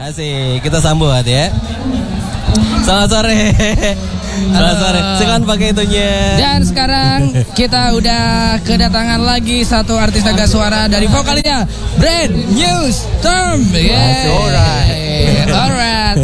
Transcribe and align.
Asik, 0.00 0.64
kita 0.64 0.80
sambut 0.80 1.12
ya. 1.28 1.52
Selamat 2.80 3.08
sore. 3.12 3.52
Selamat 4.48 4.76
sore. 4.80 5.00
Silakan 5.20 5.42
pakai 5.44 5.76
itunya. 5.76 6.40
Dan 6.40 6.64
sekarang 6.64 7.36
kita 7.52 7.92
udah 7.92 8.56
kedatangan 8.64 9.20
lagi 9.20 9.60
satu 9.60 10.00
artis 10.00 10.24
naga 10.24 10.48
suara 10.48 10.88
dari 10.88 11.04
vokalnya 11.04 11.68
Brand 12.00 12.32
New 12.32 12.80
Storm. 12.88 13.60
Yeah. 13.76 14.40
Alright. 14.40 15.52
Alright. 15.52 16.16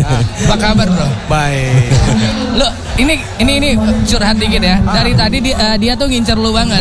Apa 0.56 0.72
kabar 0.72 0.88
bro? 0.88 1.08
Baik. 1.28 1.84
Lo 2.56 2.64
ini 2.96 3.20
ini 3.36 3.52
ini 3.60 3.70
curhat 4.08 4.40
dikit 4.40 4.64
ya. 4.64 4.80
Dari 4.80 5.12
tadi 5.12 5.44
dia, 5.44 5.52
eh, 5.52 5.76
dia 5.76 5.92
tuh 5.92 6.08
ngincer 6.08 6.32
lu 6.32 6.48
banget. 6.48 6.80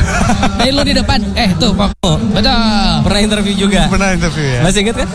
Dari 0.55 0.71
lu 0.71 0.79
di 0.79 0.95
depan. 0.95 1.19
Eh 1.35 1.51
tuh 1.59 1.75
Pok. 1.75 1.91
Betul. 2.31 2.55
Pernah 3.03 3.19
interview 3.19 3.51
juga. 3.59 3.91
Pernah 3.91 4.15
interview 4.15 4.47
ya? 4.47 4.59
Masih 4.63 4.79
inget 4.79 4.95
kan? 4.95 5.09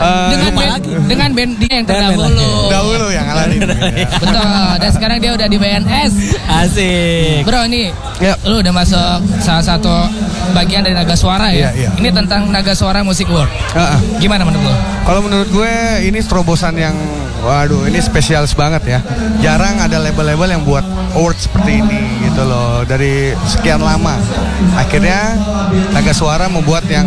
Eh, 0.00 0.28
Dengan 0.32 0.48
band, 0.48 0.70
lagi. 0.72 0.88
dengan 1.04 1.30
band 1.36 1.52
dia 1.60 1.72
yang 1.76 1.84
terdahulu. 1.84 2.48
dahulu 2.72 3.06
yang 3.12 3.24
ngalahin. 3.28 3.60
ya. 3.68 4.08
Betul. 4.24 4.48
Dan 4.80 4.90
sekarang 4.96 5.18
dia 5.20 5.30
udah 5.36 5.48
di 5.52 5.58
BNS. 5.60 6.12
Asik. 6.48 7.44
Bro 7.44 7.60
ini 7.68 7.92
Ya. 8.16 8.32
lu 8.48 8.64
udah 8.64 8.72
masuk 8.72 9.04
salah 9.44 9.60
satu 9.60 9.92
bagian 10.56 10.80
dari 10.80 10.96
Naga 10.96 11.12
Suara 11.12 11.52
ya. 11.52 11.68
Iya, 11.68 11.70
iya. 11.76 11.90
Ini 12.00 12.08
tentang 12.16 12.48
Naga 12.48 12.72
Suara 12.72 13.04
Music 13.04 13.28
World. 13.28 13.52
Ah, 13.76 13.96
ah. 13.96 14.00
Gimana 14.16 14.48
menurut 14.48 14.64
lu? 14.64 14.74
Kalau 15.04 15.20
menurut 15.20 15.48
gue 15.52 15.72
ini 16.08 16.24
terobosan 16.24 16.80
yang 16.80 16.96
waduh 17.44 17.84
ini 17.84 18.00
spesialis 18.00 18.56
banget 18.56 18.96
ya. 18.96 18.98
Jarang 19.44 19.84
ada 19.84 20.00
label-label 20.00 20.48
yang 20.48 20.62
buat 20.64 20.84
award 21.12 21.36
seperti 21.36 21.84
ini 21.84 22.24
gitu 22.24 22.40
loh 22.48 22.88
dari 22.88 23.36
sekian 23.44 23.84
lama. 23.84 24.16
Akhirnya 24.80 25.36
Naga 25.92 26.16
Suara 26.16 26.48
membuat 26.48 26.88
yang 26.88 27.04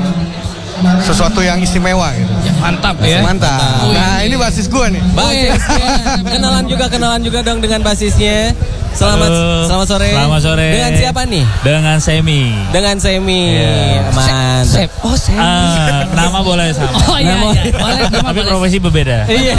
sesuatu 1.04 1.44
yang 1.44 1.60
istimewa 1.60 2.14
gitu. 2.16 2.32
Ya, 2.46 2.54
mantap 2.62 2.96
ya. 3.04 3.20
Mantap. 3.20 3.60
Wih. 3.90 3.96
Nah, 3.98 4.18
ini 4.24 4.36
basis 4.40 4.66
gue 4.72 4.86
nih. 4.96 5.04
Basisnya. 5.12 5.92
kenalan 6.38 6.66
juga, 6.70 6.86
kenalan 6.88 7.22
juga 7.26 7.40
dong 7.44 7.60
dengan 7.60 7.84
basisnya. 7.84 8.56
Selamat 8.90 9.30
Halo. 9.30 9.64
selamat 9.64 9.88
sore. 9.88 10.10
Selamat 10.12 10.42
sore. 10.42 10.68
Dengan 10.70 10.92
siapa 10.92 11.22
nih? 11.24 11.44
Dengan 11.62 11.98
Semi. 12.00 12.42
Dengan 12.70 12.96
Semi. 12.98 13.42
Iya. 13.54 14.10
Mantap. 14.12 14.90
Oh, 15.02 15.16
Sep. 15.16 15.38
Ah, 15.38 16.04
nama 16.12 16.40
boleh 16.42 16.68
sama. 16.72 16.92
Oh 17.10 17.18
iya, 17.18 17.32
Nama- 17.32 17.52
iya. 17.54 17.64
Boleh, 17.72 18.04
nama 18.08 18.28
Tapi 18.28 18.40
boleh. 18.40 18.50
profesi 18.50 18.78
berbeda. 18.78 19.18
Iya. 19.26 19.56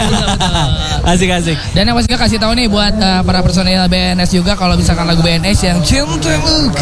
Asik 1.04 1.30
asik. 1.32 1.56
Dan 1.72 1.88
yang 1.88 1.96
pasti 1.96 2.10
kasih 2.10 2.38
tahu 2.38 2.52
nih 2.52 2.66
buat 2.66 2.92
eh, 2.92 3.20
para 3.22 3.40
personil 3.40 3.80
BNS 3.86 4.30
juga 4.30 4.52
kalau 4.54 4.74
misalkan 4.74 5.04
lagu 5.04 5.20
BNS 5.20 5.58
yang 5.62 5.78
Cinta. 5.80 6.30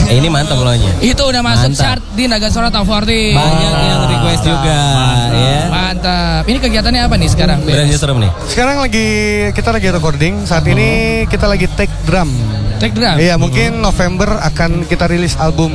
Eh, 0.08 0.16
ini 0.16 0.26
mantap 0.26 0.56
logonya. 0.56 0.90
itu 1.00 1.20
udah 1.20 1.40
masuk 1.40 1.72
Mantap. 1.72 1.82
chart 1.96 2.02
di 2.12 2.24
Naga 2.26 2.48
Suara 2.48 2.68
Top 2.68 2.84
40. 2.84 3.32
Banyak 3.32 3.72
yang 3.78 4.00
request 4.08 4.42
juga 4.42 4.78
ya. 5.30 5.60
Mantap. 5.68 5.97
Ini 6.44 6.58
kegiatannya 6.58 7.02
apa 7.04 7.14
nih 7.18 7.28
sekarang? 7.28 7.58
Brand 7.62 7.90
serem 7.90 8.18
nih. 8.22 8.30
Sekarang 8.46 8.76
lagi 8.78 9.06
kita 9.52 9.70
lagi 9.74 9.88
recording. 9.90 10.46
Saat 10.46 10.64
ini 10.66 11.22
kita 11.26 11.50
lagi 11.50 11.66
take 11.74 11.92
drum. 12.06 12.30
Take 12.78 12.94
drum. 12.94 13.18
Iya, 13.18 13.34
mungkin 13.34 13.82
November 13.82 14.38
akan 14.38 14.86
kita 14.86 15.10
rilis 15.10 15.34
album 15.36 15.74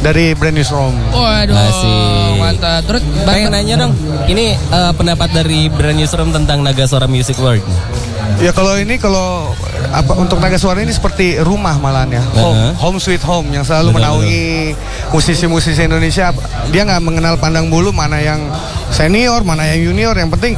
dari 0.00 0.34
Brand 0.34 0.56
New 0.56 0.66
Storm. 0.66 0.96
Waduh, 1.12 1.54
Asik. 1.54 2.34
mantap. 2.40 2.82
Terus 2.88 3.02
Pengen 3.22 3.54
nanya 3.54 3.74
dong, 3.78 3.92
ini 4.26 4.56
eh, 4.56 4.92
pendapat 4.96 5.30
dari 5.30 5.70
Brand 5.70 5.94
Newsroom 5.94 6.34
tentang 6.34 6.64
Naga 6.64 6.88
Suara 6.88 7.06
Music 7.06 7.38
World. 7.38 7.62
Ya 8.42 8.50
kalau 8.50 8.74
ini 8.74 8.98
kalau 8.98 9.52
apa 9.92 10.18
untuk 10.18 10.42
Naga 10.42 10.58
Suara 10.58 10.82
ini 10.82 10.90
seperti 10.90 11.38
rumah 11.38 11.78
malahan 11.78 12.18
ya. 12.18 12.22
Home, 12.42 12.50
Uh-huh. 12.52 12.72
home 12.80 12.98
sweet 12.98 13.22
home 13.22 13.52
yang 13.52 13.62
selalu 13.62 13.92
Betul, 13.92 13.98
menaungi 14.02 14.46
musisi-musisi 15.12 15.86
Indonesia. 15.86 16.34
Dia 16.74 16.82
nggak 16.82 17.02
mengenal 17.04 17.34
pandang 17.38 17.70
bulu 17.70 17.94
mana 17.94 18.18
yang 18.18 18.40
senior, 18.92 19.40
mana 19.42 19.66
yang 19.72 19.90
junior. 19.90 20.14
Yang 20.14 20.30
penting 20.38 20.54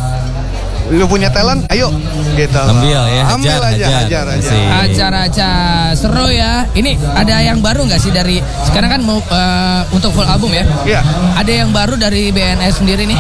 lu 0.93 1.09
punya 1.09 1.33
talent, 1.33 1.65
ayo 1.73 1.89
gitu. 2.37 2.61
Ambil 2.61 2.93
ya, 3.09 3.25
Ambil 3.33 3.57
hajar, 3.57 3.73
aja, 3.73 3.87
hajar. 3.89 4.05
hajar 4.05 4.25
aja. 4.37 4.51
Asik. 4.53 4.65
acara-acara 4.85 5.97
seru 5.97 6.27
ya. 6.29 6.69
Ini 6.77 7.01
ada 7.17 7.41
yang 7.41 7.65
baru 7.65 7.89
nggak 7.89 8.01
sih 8.03 8.13
dari 8.13 8.45
sekarang 8.69 8.93
kan 8.93 9.01
mau 9.01 9.17
eh, 9.17 9.81
untuk 9.97 10.13
full 10.13 10.29
album 10.29 10.53
ya? 10.53 10.65
Iya. 10.85 11.01
Ada 11.41 11.53
yang 11.65 11.73
baru 11.73 11.97
dari 11.97 12.29
BNS 12.35 12.85
sendiri 12.85 13.09
nih? 13.09 13.17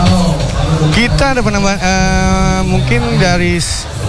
Kita 0.93 1.33
ada 1.33 1.41
penambahan 1.41 1.81
eh, 1.81 2.61
mungkin 2.69 3.17
dari 3.17 3.57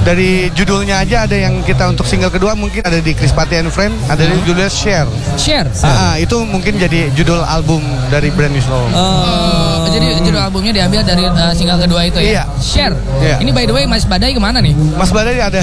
dari 0.05 0.53
judulnya 0.53 1.01
aja 1.01 1.25
ada 1.25 1.33
yang 1.33 1.65
kita 1.65 1.89
untuk 1.89 2.05
single 2.05 2.29
kedua 2.29 2.53
mungkin 2.53 2.85
ada 2.85 3.01
di 3.01 3.17
Chris 3.17 3.33
Patti 3.33 3.57
and 3.57 3.73
Friend, 3.73 3.89
ada 4.05 4.21
di 4.21 4.37
judulnya 4.45 4.69
Share. 4.69 5.09
Share. 5.33 5.65
Ah, 5.81 6.13
ah, 6.13 6.13
itu 6.21 6.37
mungkin 6.45 6.77
jadi 6.77 7.09
judul 7.17 7.41
album 7.41 7.81
dari 8.13 8.29
Brand 8.29 8.53
New 8.53 8.61
Storm. 8.61 8.93
Oh, 8.93 9.89
jadi 9.89 10.21
judul 10.21 10.37
albumnya 10.37 10.71
diambil 10.77 11.01
dari 11.01 11.25
eh, 11.25 11.53
single 11.57 11.81
kedua 11.81 12.05
itu 12.05 12.21
ya? 12.21 12.29
Iya. 12.29 12.43
Share. 12.61 12.95
Iya. 13.17 13.41
Ini 13.41 13.49
by 13.49 13.65
the 13.65 13.73
way 13.73 13.89
Mas 13.89 14.05
Badai 14.05 14.37
ke 14.37 14.39
mana 14.39 14.61
nih? 14.61 14.77
Mas 14.93 15.09
Badai 15.09 15.41
ada. 15.41 15.59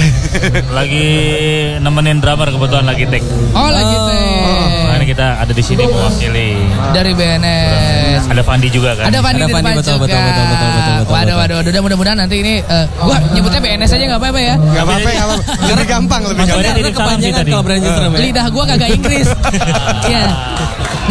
Lagi 0.77 1.07
nemenin 1.79 2.19
drummer 2.19 2.51
kebetulan 2.51 2.83
lagi 2.83 3.07
take. 3.07 3.25
Oh, 3.55 3.71
lagi 3.71 3.95
Oh. 3.95 4.07
teh. 4.11 4.62
Ada 5.43 5.53
di 5.53 5.65
sini 5.67 5.83
mewakili. 5.83 6.55
Dari 6.95 7.13
BNS. 7.19 8.31
Ada 8.31 8.43
Fandi 8.47 8.69
juga 8.71 8.95
kan. 8.95 9.11
Ada 9.11 9.19
Fandi 9.19 9.43
Ada 9.43 9.47
di 9.51 9.55
Fandi, 9.59 9.71
betul, 9.75 9.95
juga. 9.99 10.05
betul, 10.07 10.21
betul, 10.23 10.45
betul, 10.47 10.69
betul, 10.71 10.71
betul, 10.71 11.03
Waduh, 11.03 11.03
betul. 11.03 11.35
waduh, 11.35 11.57
waduh. 11.59 11.73
Dan 11.75 11.81
mudah-mudahan 11.83 12.19
nanti 12.23 12.37
ini, 12.39 12.55
eh, 12.63 12.85
gua 12.95 13.19
nyebutnya 13.35 13.59
BNS 13.59 13.91
aja 13.91 14.05
nggak 14.07 14.21
apa-apa 14.23 14.39
ya. 14.41 14.55
Gak 14.55 14.85
apa-apa, 14.87 15.09
gak 15.11 15.27
apa-apa. 15.27 15.45
Lebih 15.73 15.87
gampang, 15.91 16.23
lebih 16.31 16.39
Mas 16.39 16.49
gampang. 16.55 16.73
Karena 16.73 16.91
kepanjangan 16.95 17.41
tadi. 17.43 17.51
kalau 17.51 17.65
Brand 17.67 17.83
Newsroom 17.83 18.13
ya. 18.15 18.19
Lidah 18.23 18.47
gua 18.55 18.65
kagak 18.71 18.91
Inggris. 18.95 19.29
Iya. 20.13 20.25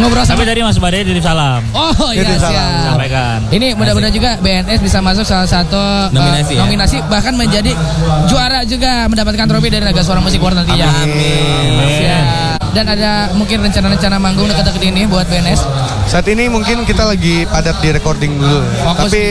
Ngobrol 0.00 0.24
sama 0.24 0.40
Tapi 0.42 0.48
tadi 0.48 0.60
Mas 0.64 0.78
Badai 0.80 1.04
titip 1.04 1.20
salam. 1.20 1.60
Oh 1.76 2.10
iya 2.16 2.24
siap. 2.40 2.96
Sampaikan. 2.96 3.38
Ini 3.52 3.76
mudah-mudahan 3.76 4.14
juga 4.14 4.40
BNS 4.40 4.80
bisa 4.80 4.98
masuk 5.04 5.28
salah 5.28 5.44
satu 5.44 5.76
uh, 5.76 6.08
Nominasi 6.08 6.56
ya? 6.56 6.64
nominasi 6.64 6.96
bahkan 7.12 7.36
menjadi 7.36 7.76
juara 8.24 8.64
juga 8.64 9.04
mendapatkan 9.12 9.44
trofi 9.44 9.68
dari 9.68 9.84
Naga 9.84 10.00
Suara 10.00 10.24
Musik 10.24 10.40
Award 10.40 10.64
nantinya. 10.64 10.88
Amin. 11.04 11.92
Siap. 12.00 12.51
Dan 12.72 12.88
ada 12.88 13.28
mungkin 13.36 13.60
rencana-rencana 13.60 14.16
manggung 14.16 14.48
dekat-dekat 14.48 14.80
ini 14.82 15.04
buat 15.04 15.28
BNS. 15.28 15.60
Saat 16.08 16.24
ini 16.28 16.48
mungkin 16.48 16.88
kita 16.88 17.04
lagi 17.04 17.44
padat 17.44 17.76
di 17.84 17.92
recording 17.92 18.40
dulu. 18.40 18.64
Fokus. 18.80 19.12
Tapi 19.12 19.22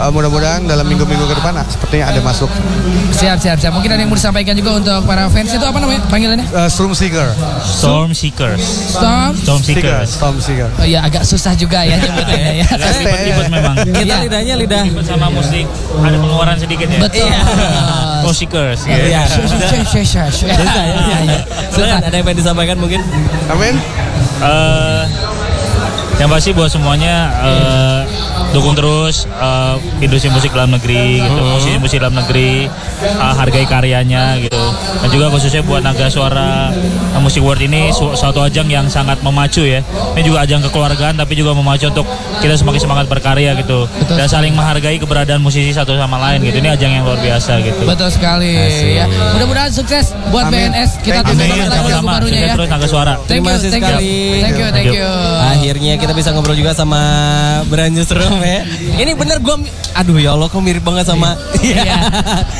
uh, 0.00 0.08
mudah-mudahan 0.08 0.64
dalam 0.64 0.88
minggu-minggu 0.88 1.28
ke 1.28 1.36
depan 1.36 1.52
ah, 1.60 1.66
sepertinya 1.68 2.08
ada 2.08 2.20
masuk. 2.24 2.48
Siap, 3.12 3.36
siap, 3.38 3.60
siap. 3.60 3.72
Mungkin 3.76 3.92
ada 3.92 4.00
yang 4.00 4.08
mau 4.08 4.16
disampaikan 4.16 4.56
juga 4.56 4.80
untuk 4.80 5.04
para 5.04 5.28
fans 5.28 5.52
itu 5.52 5.60
apa 5.60 5.78
namanya 5.78 6.00
panggilannya? 6.08 6.48
Uh, 6.48 6.68
Storm 6.68 6.96
Seeker. 6.96 7.28
Storm 7.60 8.10
Seekers. 8.16 8.64
Storm. 8.96 9.32
Storm 9.36 9.60
Seeker. 9.60 10.00
Storm 10.08 10.36
Seeker. 10.40 10.68
Oh 10.80 10.86
iya 10.88 11.04
agak 11.04 11.28
susah 11.28 11.52
juga 11.52 11.84
ya 11.84 12.00
nyebutnya 12.00 12.64
ya. 12.64 12.66
Ribet-ribet 12.72 13.46
memang. 13.52 13.74
Kita 13.84 14.00
Iya. 14.00 14.16
lidahnya 14.24 14.54
lidah. 14.56 14.82
Ribet 14.88 15.04
sama 15.04 15.28
musik. 15.28 15.68
Ada 16.00 16.16
pengeluaran 16.16 16.56
sedikit 16.56 16.88
ya. 16.88 16.98
Betul. 17.04 17.28
Iya. 17.28 17.40
Storm 18.24 18.34
Seekers. 18.34 18.80
Iya. 18.88 18.96
Iya, 18.96 19.06
iya. 19.08 19.22
Susah 19.28 19.68
Silakan, 21.78 22.02
ada 22.10 22.14
yang 22.18 22.26
pengen 22.26 22.40
disampaikan 22.42 22.76
mungkin? 22.82 23.00
Amin. 23.46 23.74
Eh, 24.38 25.02
yang 26.18 26.28
pasti 26.28 26.50
buat 26.50 26.66
semuanya 26.66 27.14
eh, 27.40 28.00
dukung 28.50 28.74
terus 28.74 29.22
eh, 29.30 29.74
industri 30.00 30.28
musik 30.28 30.50
dalam 30.50 30.70
negeri 30.70 31.20
gitu 31.20 31.40
musik 31.48 31.70
musik 31.78 31.98
dalam 31.98 32.16
negeri 32.16 32.66
eh, 33.00 33.32
hargai 33.32 33.62
karyanya 33.64 34.34
gitu 34.38 34.58
dan 34.98 35.08
juga 35.08 35.30
khususnya 35.30 35.62
buat 35.62 35.78
naga 35.78 36.08
suara 36.08 36.74
eh, 37.14 37.20
musik 37.20 37.38
world 37.38 37.60
ini 37.60 37.90
su- 37.90 38.12
suatu 38.12 38.42
ajang 38.42 38.66
yang 38.66 38.86
sangat 38.86 39.20
memacu 39.20 39.62
ya 39.62 39.78
ini 40.12 40.22
juga 40.22 40.42
ajang 40.42 40.58
kekeluargaan 40.60 41.14
tapi 41.14 41.32
juga 41.32 41.54
memacu 41.54 41.86
untuk 41.86 42.06
kita 42.38 42.54
semakin 42.54 42.80
semangat 42.80 43.06
berkarya 43.06 43.54
gitu 43.54 43.86
dan 44.08 44.26
saling 44.26 44.52
menghargai 44.52 44.98
keberadaan 44.98 45.38
musisi 45.38 45.70
satu 45.70 45.94
sama 45.94 46.18
lain 46.20 46.42
gitu 46.42 46.58
ini 46.58 46.68
ajang 46.68 46.90
yang 46.90 47.06
luar 47.06 47.18
biasa 47.18 47.62
gitu 47.62 47.82
Betul 47.84 48.10
sekali 48.10 48.58
ya. 48.90 49.06
Mudah-mudahan 49.06 49.70
sukses 49.70 50.10
buat 50.28 50.46
Amin. 50.46 50.70
BNS. 50.70 50.90
Kita 50.98 51.22
tunggu 51.22 51.46
sama-sama 51.64 52.10
barunya 52.16 52.40
ya. 52.44 52.54
terus 52.54 52.68
naga 52.68 52.86
suara 52.86 53.14
Thank 53.18 53.22
you, 53.22 53.28
Terima 53.30 53.48
kasih 53.54 53.68
thank 53.68 53.82
you. 53.82 53.86
sekali. 53.86 54.14
Thank 54.38 54.58
you, 54.58 54.68
thank 54.70 54.92
you. 54.92 55.10
Akhirnya 55.40 55.92
kita 55.96 56.07
bisa 56.12 56.32
ngobrol 56.32 56.54
juga 56.54 56.72
sama 56.72 57.00
Brand 57.66 57.92
Newsroom 57.92 58.40
ya. 58.40 58.64
Ini 58.98 59.12
bener 59.12 59.38
gue, 59.38 59.56
aduh 59.92 60.16
ya 60.16 60.32
Allah 60.32 60.48
kok 60.48 60.60
mirip 60.60 60.82
banget 60.82 61.08
sama. 61.08 61.34
Iya. 61.58 61.84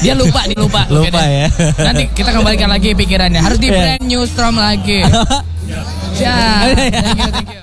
Dia 0.01 0.15
lupa, 0.17 0.45
dia 0.45 0.59
lupa. 0.59 0.83
Lupa 0.95 1.21
Oke 1.21 1.25
ya. 1.25 1.47
Nanti 1.81 2.05
kita 2.13 2.31
kembalikan 2.33 2.69
lagi 2.69 2.93
pikirannya. 2.93 3.41
Harus 3.41 3.59
di 3.59 3.69
Iya. 3.69 3.79
brand 3.97 4.05
new 4.05 4.23
Storm 4.25 4.57
lagi. 4.57 5.05
Siap. 6.19 6.61
Thank 6.75 7.19
you, 7.21 7.31
thank 7.31 7.49
you. 7.53 7.63